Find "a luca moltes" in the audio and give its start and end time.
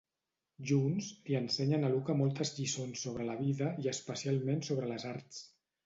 1.85-2.55